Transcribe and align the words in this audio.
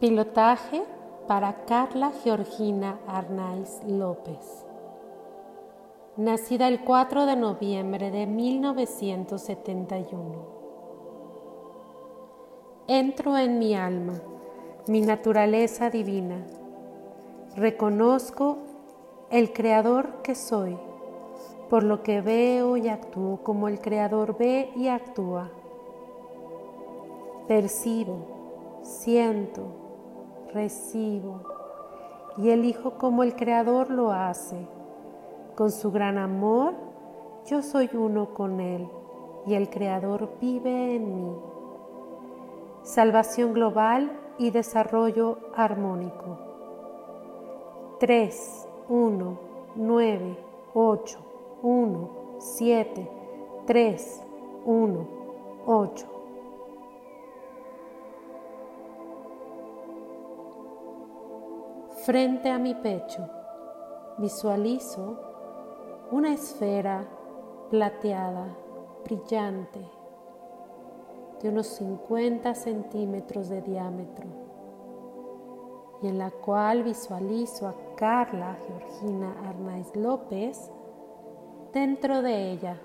Pilotaje 0.00 0.82
para 1.26 1.64
Carla 1.64 2.12
Georgina 2.22 2.98
Arnaiz 3.06 3.80
López. 3.86 4.66
Nacida 6.16 6.68
el 6.68 6.84
4 6.84 7.26
de 7.26 7.36
noviembre 7.36 8.10
de 8.10 8.26
1971. 8.26 10.54
Entro 12.86 13.38
en 13.38 13.58
mi 13.58 13.74
alma, 13.74 14.20
mi 14.86 15.00
naturaleza 15.00 15.88
divina. 15.88 16.44
Reconozco 17.56 18.58
el 19.30 19.52
creador 19.52 20.22
que 20.22 20.34
soy, 20.34 20.76
por 21.70 21.82
lo 21.82 22.02
que 22.02 22.20
veo 22.20 22.76
y 22.76 22.88
actúo 22.88 23.42
como 23.42 23.68
el 23.68 23.80
creador 23.80 24.36
ve 24.36 24.70
y 24.76 24.88
actúa. 24.88 25.50
Percibo, 27.46 28.80
siento, 28.82 29.66
recibo 30.54 31.42
y 32.38 32.48
elijo 32.48 32.92
como 32.92 33.22
el 33.22 33.36
creador 33.36 33.90
lo 33.90 34.12
hace. 34.12 34.66
Con 35.54 35.70
su 35.70 35.92
gran 35.92 36.16
amor, 36.16 36.72
yo 37.46 37.60
soy 37.60 37.90
uno 37.92 38.32
con 38.32 38.60
él 38.60 38.88
y 39.46 39.54
el 39.54 39.68
creador 39.68 40.30
vive 40.40 40.96
en 40.96 41.14
mí. 41.14 41.36
Salvación 42.82 43.52
global 43.52 44.10
y 44.38 44.50
desarrollo 44.50 45.38
armónico. 45.54 46.38
3, 48.00 48.68
1, 48.88 49.38
9, 49.76 50.38
8, 50.72 51.18
1, 51.62 52.10
7, 52.38 53.10
3, 53.66 54.22
1, 54.64 55.06
8. 55.66 56.13
Frente 62.04 62.50
a 62.50 62.58
mi 62.58 62.74
pecho 62.74 63.26
visualizo 64.18 65.16
una 66.10 66.34
esfera 66.34 67.02
plateada, 67.70 68.54
brillante, 69.04 69.80
de 71.40 71.48
unos 71.48 71.66
50 71.68 72.54
centímetros 72.56 73.48
de 73.48 73.62
diámetro, 73.62 74.26
y 76.02 76.08
en 76.08 76.18
la 76.18 76.30
cual 76.30 76.82
visualizo 76.82 77.68
a 77.68 77.74
Carla 77.96 78.58
Georgina 78.66 79.48
Arnaiz 79.48 79.96
López 79.96 80.70
dentro 81.72 82.20
de 82.20 82.50
ella. 82.50 82.82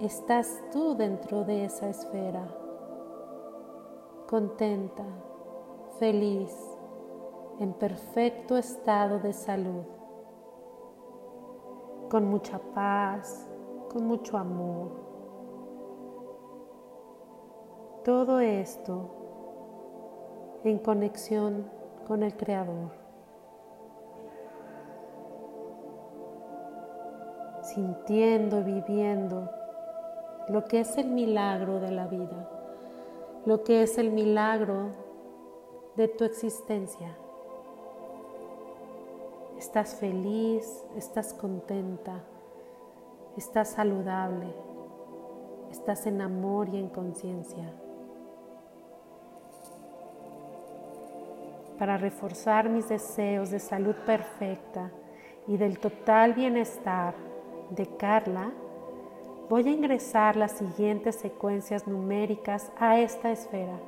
Estás 0.00 0.62
tú 0.70 0.94
dentro 0.94 1.44
de 1.44 1.64
esa 1.64 1.88
esfera, 1.88 2.46
contenta, 4.28 5.04
feliz, 5.98 6.69
en 7.60 7.74
perfecto 7.74 8.56
estado 8.56 9.18
de 9.18 9.34
salud, 9.34 9.84
con 12.08 12.24
mucha 12.24 12.58
paz, 12.58 13.46
con 13.92 14.06
mucho 14.06 14.38
amor. 14.38 14.92
Todo 18.02 18.40
esto 18.40 19.10
en 20.64 20.78
conexión 20.78 21.70
con 22.08 22.22
el 22.22 22.34
Creador. 22.34 22.92
Sintiendo, 27.60 28.64
viviendo 28.64 29.50
lo 30.48 30.64
que 30.64 30.80
es 30.80 30.96
el 30.96 31.08
milagro 31.08 31.78
de 31.78 31.90
la 31.90 32.06
vida, 32.06 32.48
lo 33.44 33.62
que 33.64 33.82
es 33.82 33.98
el 33.98 34.10
milagro 34.10 34.92
de 35.96 36.08
tu 36.08 36.24
existencia. 36.24 37.18
Estás 39.60 39.94
feliz, 39.96 40.86
estás 40.96 41.34
contenta, 41.34 42.24
estás 43.36 43.68
saludable, 43.68 44.46
estás 45.70 46.06
en 46.06 46.22
amor 46.22 46.70
y 46.70 46.78
en 46.78 46.88
conciencia. 46.88 47.70
Para 51.78 51.98
reforzar 51.98 52.70
mis 52.70 52.88
deseos 52.88 53.50
de 53.50 53.58
salud 53.58 53.94
perfecta 54.06 54.90
y 55.46 55.58
del 55.58 55.78
total 55.78 56.32
bienestar 56.32 57.14
de 57.68 57.86
Carla, 57.98 58.52
voy 59.50 59.68
a 59.68 59.72
ingresar 59.72 60.36
las 60.36 60.52
siguientes 60.52 61.16
secuencias 61.16 61.86
numéricas 61.86 62.72
a 62.78 62.98
esta 62.98 63.30
esfera, 63.30 63.78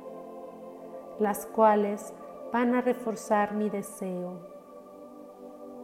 las 1.17 1.47
cuales 1.47 2.13
van 2.51 2.75
a 2.75 2.81
reforzar 2.81 3.55
mi 3.55 3.71
deseo 3.71 4.52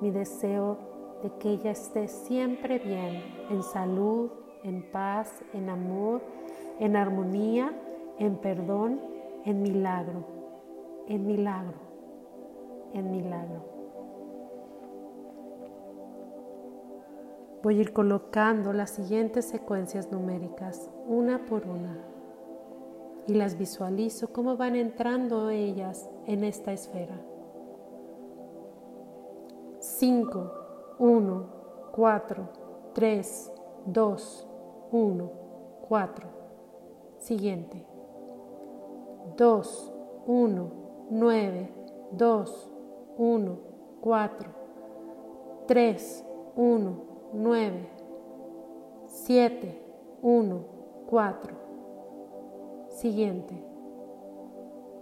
mi 0.02 0.12
deseo 0.12 0.78
de 1.24 1.32
que 1.40 1.50
ella 1.50 1.72
esté 1.72 2.08
siempre 2.08 2.80
bien, 2.80 3.22
en 3.50 3.64
salud, 3.64 4.30
en 4.64 4.84
paz, 4.92 5.44
en 5.54 5.70
amor, 5.70 6.22
en 6.80 6.96
armonía, 6.96 7.74
en 8.18 8.38
perdón, 8.38 9.00
en 9.46 9.62
milagro, 9.62 10.26
en 11.08 11.26
milagro, 11.26 11.78
en 12.94 13.12
milagro. 13.12 13.80
Voy 17.62 17.78
a 17.78 17.82
ir 17.82 17.92
colocando 17.92 18.72
las 18.72 18.92
siguientes 18.92 19.46
secuencias 19.46 20.12
numéricas 20.12 20.90
una 21.08 21.46
por 21.46 21.68
una 21.68 21.98
y 23.28 23.34
las 23.34 23.58
visualizo 23.58 24.32
cómo 24.32 24.56
van 24.56 24.78
entrando 24.78 25.50
ellas 25.50 26.10
en 26.26 26.46
esta 26.46 26.72
esfera. 26.72 27.20
5, 30.00 30.96
1, 30.98 31.46
4, 31.92 32.48
3, 32.94 33.52
2, 33.86 34.48
1, 34.92 35.32
4. 35.90 36.28
Siguiente. 37.18 37.86
2, 39.36 39.92
1, 40.26 40.72
9, 41.12 41.70
2, 42.14 42.46
1, 43.18 43.58
4, 44.00 44.50
3, 45.68 46.26
1, 46.56 46.96
9, 47.34 47.90
7, 49.06 49.82
1, 50.22 50.66
4. 51.10 51.56
Siguiente. 52.88 53.54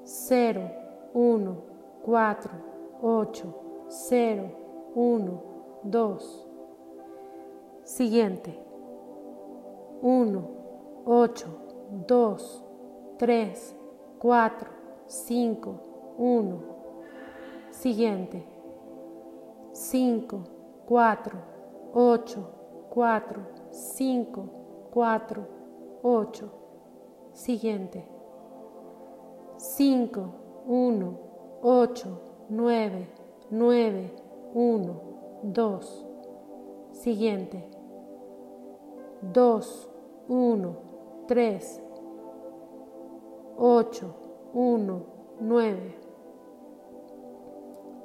0, 0.05 0.71
1, 1.13 1.55
4, 2.03 2.51
8, 2.99 3.53
0, 3.89 4.66
1, 4.95 5.41
2. 5.83 6.47
Siguiente. 7.83 8.59
1, 10.01 10.57
8, 11.05 11.45
2, 12.07 12.63
3, 13.17 13.75
4, 14.19 14.69
5, 15.07 15.79
1. 16.17 16.59
Siguiente. 17.71 18.43
5, 19.73 20.43
4, 20.85 21.39
8, 21.93 22.89
4, 22.89 23.47
5, 23.71 24.49
4, 24.91 25.47
8. 26.01 26.51
Siguiente. 27.33 28.07
5, 29.57 30.33
1, 30.67 31.19
8, 31.61 32.21
9, 32.49 33.07
9, 33.49 34.26
1, 34.53 35.01
2. 35.43 36.05
Siguiente. 36.91 37.63
2, 39.21 39.89
1, 40.27 40.75
3, 41.27 41.81
8, 43.57 44.15
1, 44.53 45.05
9. 45.41 45.95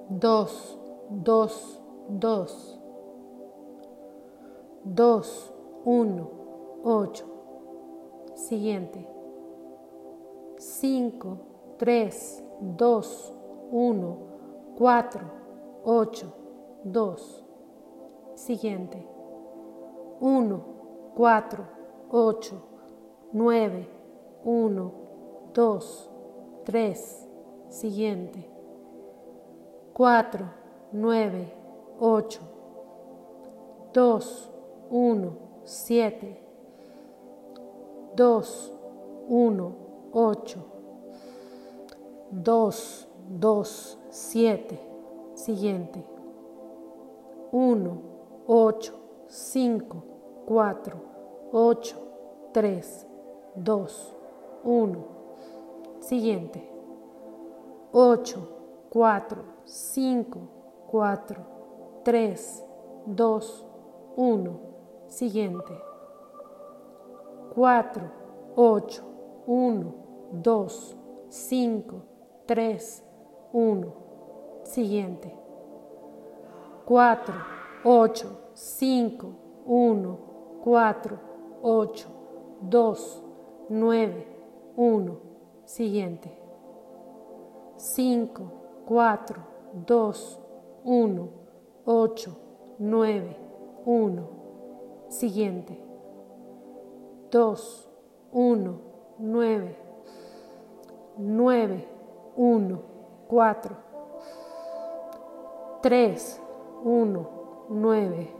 2, 0.09 0.79
2, 1.11 1.49
2. 2.09 2.81
2, 4.85 5.53
1, 5.85 6.31
8. 6.85 7.25
Siguiente. 8.35 9.07
5, 10.59 11.39
3, 11.79 12.45
2, 12.61 13.33
1, 13.71 14.19
4, 14.79 15.42
8, 15.85 16.33
2. 16.85 17.17
Siguiente. 18.37 19.07
1, 20.21 20.65
4, 21.17 21.67
8, 22.11 22.63
9, 23.33 23.89
1, 24.45 24.93
2, 25.53 26.11
3. 26.65 27.29
Siguiente. 27.69 28.49
4, 29.93 30.51
9, 30.93 31.53
8, 31.99 32.41
2, 33.93 34.51
1, 34.91 35.39
7, 35.65 36.43
2, 38.15 38.73
1, 39.29 39.75
8, 40.13 40.59
2, 42.31 43.09
2, 43.29 43.99
7. 44.11 44.92
Siguiente. 45.43 46.05
1, 47.51 48.01
8, 48.47 48.95
5, 49.27 50.05
4, 50.47 51.01
8, 51.51 51.97
3, 52.53 53.09
2, 53.57 54.17
1. 54.63 55.05
Siguiente. 55.99 56.71
8, 57.91 58.49
4, 58.89 59.45
5, 59.65 60.49
4, 60.87 61.47
3, 62.05 62.65
2, 63.07 63.67
1. 64.15 64.61
Siguiente. 65.09 65.83
4, 67.53 68.11
8, 68.55 69.03
1, 69.47 69.95
2, 70.35 70.97
5, 71.29 72.03
3, 72.47 73.05
1. 73.53 74.12
Siguiente. 74.65 75.33
4, 76.87 77.35
8, 77.85 78.27
5, 78.55 79.35
1, 79.67 80.19
4, 80.65 81.19
8, 81.63 82.09
2, 82.63 83.23
9, 83.71 84.27
1. 84.77 85.17
Siguiente. 85.65 86.31
5, 87.77 88.53
4, 88.87 89.47
2, 89.87 90.39
1, 90.85 91.29
8, 91.85 92.37
9, 92.79 93.37
1. 93.85 94.29
Siguiente. 95.09 95.79
2, 97.31 97.89
1, 98.33 98.81
9, 99.19 99.77
9, 101.19 101.89
1, 102.37 102.83
4, 103.29 103.92
3, 105.83 106.17
1, 106.85 107.27
9, 107.71 108.35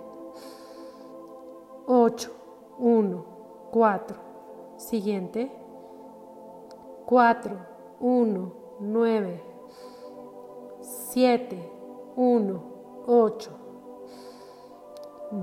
8, 1.89 2.31
1, 2.79 3.25
4. 3.73 4.17
Siguiente. 4.77 5.51
4, 7.05 7.67
1, 7.99 8.53
9, 8.81 9.43
7, 10.81 11.71
1, 12.15 12.63
8, 13.07 13.51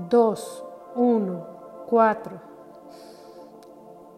2, 0.08 0.64
1, 0.96 1.46
4, 1.86 2.40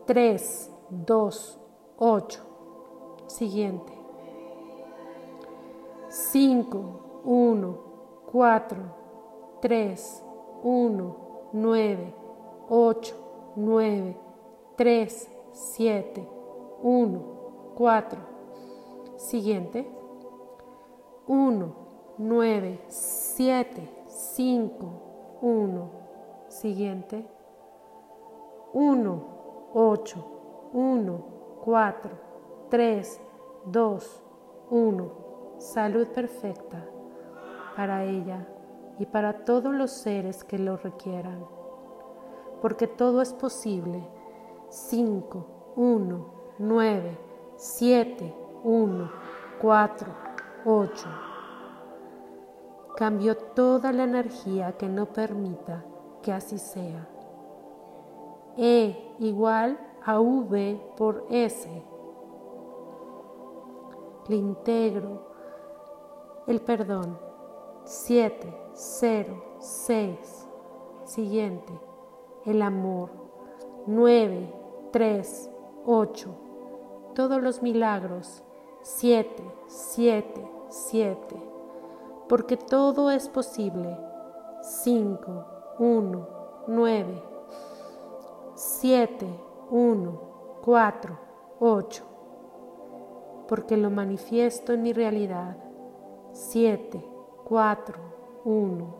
3, 0.07 0.71
2, 0.89 1.59
8. 1.99 2.41
Siguiente. 3.27 3.93
5, 6.31 7.12
1, 7.25 7.79
4, 8.33 8.77
3, 9.61 9.97
1, 10.63 11.17
9, 11.53 12.15
8, 12.69 13.15
9, 13.57 14.17
3, 14.77 15.09
7, 15.53 16.29
1, 16.83 17.75
4. 17.77 18.19
Siguiente. 19.17 19.87
1, 21.27 21.75
9, 22.19 22.81
7, 22.89 23.89
5, 24.09 25.39
1. 25.41 25.91
Siguiente. 26.49 27.27
1, 28.73 29.25
8, 29.75 30.25
1, 30.73 31.25
4, 31.65 32.11
3, 32.69 33.21
2, 33.67 34.23
1. 34.71 35.11
Salud 35.59 36.09
perfecta 36.09 36.92
para 37.77 38.05
ella 38.05 38.47
y 38.99 39.07
para 39.07 39.45
todos 39.45 39.75
los 39.75 39.91
seres 39.91 40.45
que 40.45 40.59
lo 40.59 40.77
requieran. 40.77 41.45
Porque 42.61 42.87
todo 42.87 43.23
es 43.23 43.33
posible. 43.33 44.07
5, 44.69 45.75
1, 45.77 46.27
9, 46.59 47.19
7, 47.57 48.35
1, 48.65 49.11
4, 49.61 50.13
8. 50.65 51.09
Cambio 52.97 53.37
toda 53.37 53.93
la 53.93 54.05
energía 54.05 54.77
que 54.77 54.89
no 54.89 55.07
permita 55.07 55.85
que 56.23 56.33
así 56.33 56.59
sea. 56.59 57.09
E 58.57 59.15
igual 59.19 59.79
a 60.05 60.21
V 60.21 60.81
por 60.97 61.27
S. 61.31 61.69
Le 64.29 64.37
integro 64.37 65.33
el 66.47 66.61
perdón. 66.61 67.32
7, 67.85 68.55
0, 68.75 69.45
6. 69.59 70.49
Siguiente. 71.05 71.73
El 72.47 72.63
amor. 72.63 73.11
9, 73.87 74.53
3, 74.93 75.51
8. 75.85 76.35
Todos 77.15 77.43
los 77.43 77.63
milagros. 77.63 78.43
7, 78.83 79.43
7, 79.67 80.51
7. 80.69 81.37
Porque 82.29 82.57
todo 82.57 83.11
es 83.11 83.29
posible. 83.29 83.99
5, 84.63 85.45
1, 85.79 86.29
9. 86.69 87.23
7, 88.55 89.27
1, 89.71 90.21
4, 90.63 91.19
8. 91.59 92.05
Porque 93.49 93.77
lo 93.77 93.91
manifiesto 93.91 94.73
en 94.73 94.83
mi 94.83 94.93
realidad. 94.93 95.57
7, 96.33 97.12
4, 97.53 97.99
1, 98.47 98.95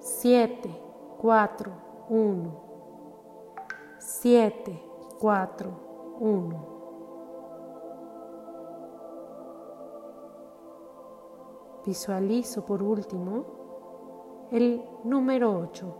7, 0.00 0.70
4, 1.18 1.72
1, 2.08 2.50
7, 3.98 4.82
4, 5.20 5.70
1. 6.18 6.66
Visualizo 11.84 12.64
por 12.64 12.82
último 12.82 13.44
el 14.50 14.82
número 15.04 15.54
8, 15.58 15.94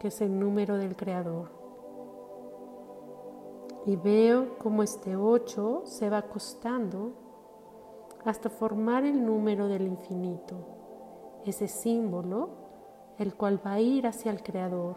que 0.00 0.08
es 0.08 0.20
el 0.20 0.36
número 0.36 0.78
del 0.78 0.96
Creador. 0.96 1.52
Y 3.86 3.94
veo 3.94 4.58
cómo 4.58 4.82
este 4.82 5.14
8 5.14 5.82
se 5.84 6.10
va 6.10 6.18
acostando 6.18 7.12
hasta 8.24 8.50
formar 8.50 9.04
el 9.04 9.24
número 9.24 9.68
del 9.68 9.86
infinito, 9.86 10.77
ese 11.48 11.68
símbolo 11.68 12.50
el 13.18 13.34
cual 13.34 13.60
va 13.64 13.72
a 13.72 13.80
ir 13.80 14.06
hacia 14.06 14.30
el 14.30 14.42
Creador 14.42 14.96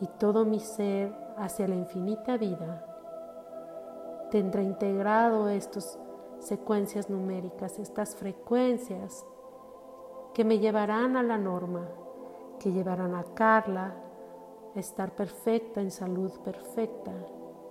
y 0.00 0.06
todo 0.18 0.44
mi 0.44 0.60
ser 0.60 1.12
hacia 1.36 1.66
la 1.66 1.74
infinita 1.74 2.36
vida 2.36 2.84
tendrá 4.30 4.62
integrado 4.62 5.48
estas 5.48 5.98
secuencias 6.40 7.10
numéricas, 7.10 7.78
estas 7.78 8.14
frecuencias 8.14 9.24
que 10.34 10.44
me 10.44 10.58
llevarán 10.58 11.16
a 11.16 11.22
la 11.22 11.38
norma, 11.38 11.88
que 12.60 12.70
llevarán 12.70 13.14
a 13.14 13.24
Carla 13.34 13.94
a 14.74 14.78
estar 14.78 15.14
perfecta, 15.14 15.80
en 15.80 15.90
salud 15.90 16.30
perfecta, 16.44 17.12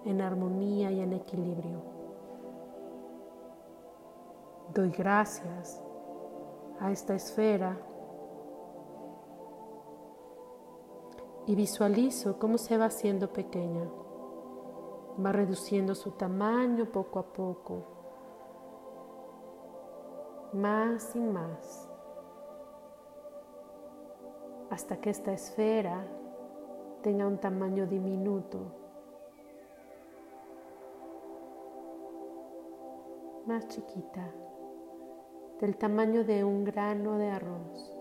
en 0.06 0.22
armonía 0.22 0.92
y 0.92 1.00
en 1.00 1.13
equilibrio. 1.13 1.82
Doy 4.74 4.89
gracias 4.89 5.82
a 6.80 6.92
esta 6.92 7.16
esfera 7.16 7.78
y 11.46 11.56
visualizo 11.56 12.38
cómo 12.38 12.58
se 12.58 12.78
va 12.78 12.86
haciendo 12.86 13.32
pequeña. 13.32 13.90
Va 15.24 15.32
reduciendo 15.32 15.96
su 15.96 16.12
tamaño 16.12 16.92
poco 16.92 17.20
a 17.20 17.34
poco, 17.34 17.84
más 20.54 21.16
y 21.16 21.20
más, 21.20 21.90
hasta 24.70 24.98
que 24.98 25.10
esta 25.10 25.34
esfera 25.34 26.06
tenga 27.02 27.26
un 27.26 27.40
tamaño 27.40 27.88
diminuto, 27.88 28.60
más 33.48 33.68
chiquita 33.70 34.32
del 35.60 35.76
tamaño 35.76 36.24
de 36.24 36.44
un 36.44 36.64
grano 36.64 37.18
de 37.18 37.30
arroz. 37.30 37.94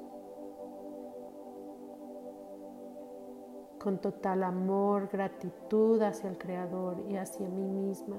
Con 3.79 3.99
total 4.01 4.43
amor, 4.43 5.09
gratitud 5.11 6.03
hacia 6.03 6.29
el 6.29 6.37
Creador 6.37 7.05
y 7.09 7.17
hacia 7.17 7.49
mí 7.49 7.63
misma. 7.63 8.17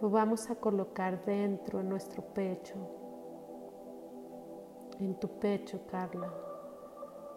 Lo 0.00 0.10
vamos 0.10 0.50
a 0.50 0.56
colocar 0.56 1.24
dentro 1.24 1.78
de 1.78 1.84
nuestro 1.84 2.22
pecho, 2.22 2.74
en 5.00 5.18
tu 5.18 5.28
pecho, 5.38 5.80
Carla, 5.90 6.32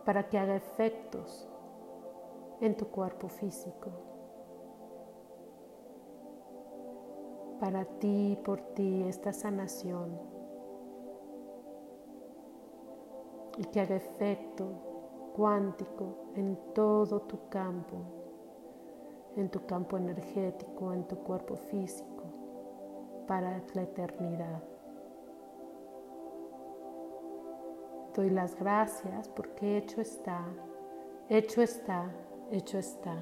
para 0.05 0.27
que 0.27 0.37
haga 0.37 0.55
efectos 0.55 1.49
en 2.59 2.75
tu 2.75 2.87
cuerpo 2.87 3.29
físico. 3.29 4.18
Para 7.59 7.83
ti, 7.99 8.37
por 8.43 8.61
ti, 8.73 9.03
esta 9.03 9.33
sanación 9.33 10.17
y 13.57 13.65
que 13.65 13.81
haga 13.81 13.97
efecto 13.97 15.31
cuántico 15.35 16.31
en 16.35 16.57
todo 16.73 17.21
tu 17.23 17.49
campo, 17.49 17.97
en 19.35 19.49
tu 19.49 19.65
campo 19.65 19.97
energético, 19.97 20.93
en 20.93 21.05
tu 21.05 21.17
cuerpo 21.17 21.57
físico, 21.57 22.23
para 23.27 23.61
la 23.73 23.81
eternidad. 23.81 24.63
Doy 28.15 28.29
las 28.29 28.55
gracias 28.55 29.27
porque 29.27 29.77
hecho 29.77 29.99
está, 29.99 30.45
hecho 31.27 31.61
está, 31.61 32.09
hecho 32.51 32.77
está. 32.77 33.15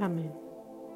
Amén. 0.00 0.49